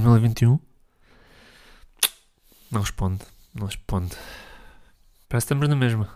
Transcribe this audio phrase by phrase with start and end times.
[0.00, 0.58] 2021?
[2.70, 3.24] Não responde,
[3.54, 4.14] não responde.
[5.28, 6.08] Parece que estamos na mesma.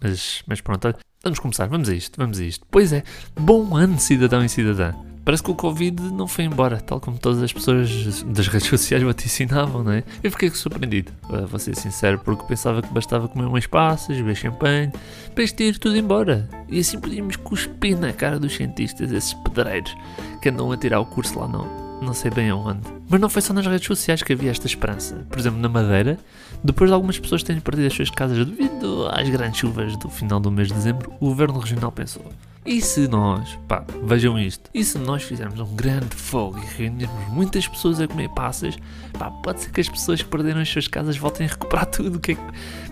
[0.00, 2.66] Mas, mas pronto, vamos começar, vamos a isto, vamos a isto.
[2.70, 3.02] Pois é,
[3.34, 4.94] bom ano, cidadão e cidadã.
[5.24, 9.02] Parece que o Covid não foi embora, tal como todas as pessoas das redes sociais
[9.02, 10.04] vaticinavam, não é?
[10.22, 11.10] Eu fiquei surpreendido,
[11.48, 14.92] vou ser sincero, porque pensava que bastava comer umas passas, beber champanhe,
[15.34, 16.48] para isto ir tudo embora.
[16.68, 19.92] E assim podíamos cuspir na cara dos cientistas, esses pedreiros,
[20.40, 22.82] que andam a tirar o curso lá não, não sei bem aonde.
[23.08, 25.26] Mas não foi só nas redes sociais que havia esta esperança.
[25.28, 26.18] Por exemplo, na Madeira,
[26.62, 30.40] depois de algumas pessoas terem perdido as suas casas devido às grandes chuvas do final
[30.40, 32.24] do mês de dezembro, o governo regional pensou:
[32.66, 37.28] e se nós, pá, vejam isto, e se nós fizermos um grande fogo e reunirmos
[37.28, 38.76] muitas pessoas a comer passas,
[39.16, 42.18] pá, pode ser que as pessoas que perderam as suas casas voltem a recuperar tudo.
[42.18, 42.42] Que é que...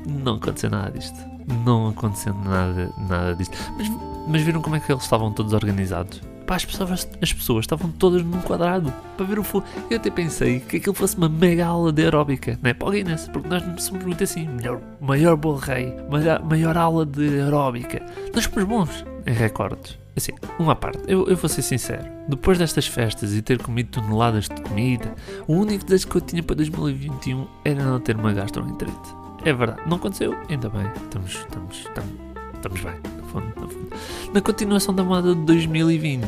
[0.09, 1.18] Não aconteceu nada disto.
[1.65, 3.57] Não aconteceu nada, nada disto.
[3.77, 3.91] Mas,
[4.29, 6.23] mas viram como é que eles estavam todos organizados?
[6.46, 9.66] Pá, as pessoas, as pessoas estavam todas num quadrado para ver o fogo.
[9.90, 12.74] Eu até pensei que aquilo fosse uma mega aula de aeróbica, não é?
[12.74, 14.46] Para o Guinness, porque nós somos muito assim.
[14.48, 18.04] Melhor, maior bolo rei, maior, maior aula de aeróbica.
[18.34, 19.98] Nós somos bons em recordes.
[20.16, 22.04] Assim, uma parte, eu, eu vou ser sincero.
[22.28, 25.12] Depois destas festas e ter comido toneladas de comida,
[25.48, 29.24] o único desejo que eu tinha para 2021 era não ter uma gastroenterite.
[29.45, 30.87] É verdade, não aconteceu, ainda bem.
[31.04, 32.34] Estamos, estamos, estamos,
[32.65, 33.88] estamos bem, no fundo, no fundo.
[34.32, 36.26] Na continuação da moda de 2020,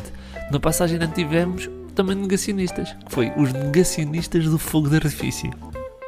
[0.51, 5.51] na passagem ainda tivemos também negacionistas, que foi os negacionistas do fogo de artifício.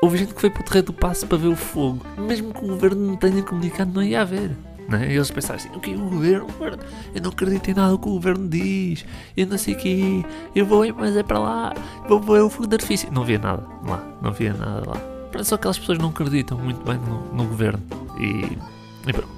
[0.01, 2.63] Houve gente que foi para o terreno do passo para ver o fogo, mesmo que
[2.63, 4.51] o governo não tenha comunicado, não ia haver.
[4.87, 5.11] Né?
[5.11, 6.79] E eles pensaram assim: o que governo, o governo?
[7.13, 9.05] Eu não acredito em nada que o governo diz.
[9.37, 10.25] Eu não sei o que.
[10.55, 11.73] Eu vou, mas é para lá.
[12.07, 13.11] Vou ver o fogo de artifício.
[13.11, 14.03] Não via nada lá.
[14.19, 15.43] Não via nada lá.
[15.43, 17.83] Só que aquelas pessoas não acreditam muito bem no, no governo.
[18.19, 18.57] E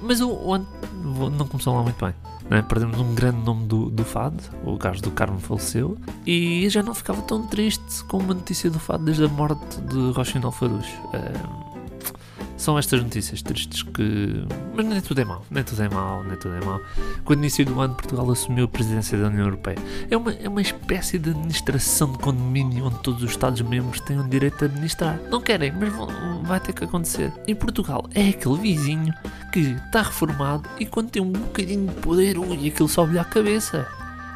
[0.02, 0.58] mas o, o
[1.30, 2.14] não começou lá muito bem.
[2.50, 2.62] Né?
[2.62, 5.96] Perdemos um grande nome do, do fado, o gajo do Carmo faleceu,
[6.26, 10.12] e já não ficava tão triste com uma notícia do fado desde a morte de
[10.12, 10.92] Rochinol Farujo.
[11.14, 11.71] Um,
[12.62, 14.46] são estas notícias tristes que.
[14.72, 16.80] Mas nem tudo é mau, nem tudo é mau, nem tudo é mau.
[17.24, 19.76] Quando no início do ano Portugal assumiu a presidência da União Europeia,
[20.08, 24.28] é uma, é uma espécie de administração de condomínio onde todos os Estados-membros têm o
[24.28, 25.18] direito de administrar.
[25.28, 26.08] Não querem, mas vão,
[26.44, 27.32] vai ter que acontecer.
[27.48, 29.12] Em Portugal é aquele vizinho
[29.52, 33.88] que está reformado e quando tem um bocadinho de poder, ui, aquilo sobe-lhe à cabeça.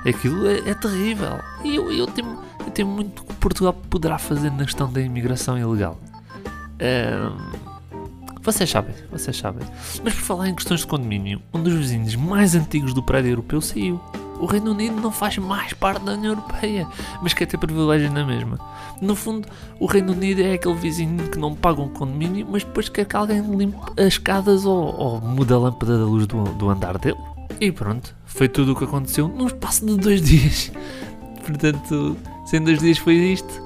[0.04, 1.38] Aquilo é, é terrível.
[1.64, 5.56] E eu, eu, temo, eu temo muito que Portugal poderá fazer na questão da imigração
[5.56, 5.98] ilegal.
[6.80, 7.65] Um,
[8.46, 9.66] vocês sabem, vocês sabem.
[10.04, 13.60] Mas por falar em questões de condomínio, um dos vizinhos mais antigos do prédio europeu
[13.60, 14.00] saiu.
[14.38, 16.86] O Reino Unido não faz mais parte da União Europeia,
[17.20, 18.56] mas quer ter privilégio na mesma.
[19.02, 19.48] No fundo,
[19.80, 23.16] o Reino Unido é aquele vizinho que não paga um condomínio, mas depois quer que
[23.16, 27.18] alguém limpe as escadas ou, ou mude a lâmpada da luz do, do andar dele.
[27.60, 30.70] E pronto, foi tudo o que aconteceu num espaço de dois dias.
[31.44, 33.60] Portanto, se em dois dias foi isto,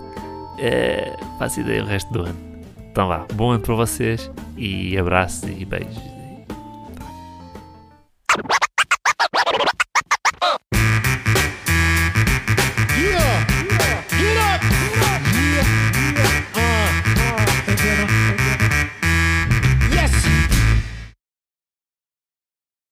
[0.58, 2.50] é, faço ideia o resto do ano.
[2.91, 6.19] Então vá, bom ano para vocês e abraços e beijos.